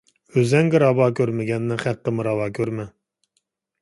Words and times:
ئۆزۈڭگە 0.35 0.79
راۋا 0.83 1.09
كۆرمىگەننى 1.21 1.77
خەققىمۇ 1.85 2.25
راۋا 2.29 2.49
كۆرمە. 2.61 2.87